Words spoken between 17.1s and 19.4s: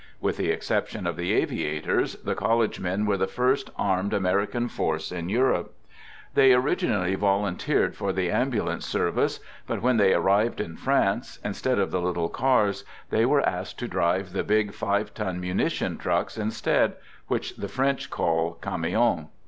which the French call" camions."